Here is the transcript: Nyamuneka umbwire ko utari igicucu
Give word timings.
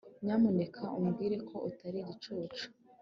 Nyamuneka 0.23 0.81
umbwire 0.97 1.37
ko 1.47 1.55
utari 1.69 1.97
igicucu 2.01 2.65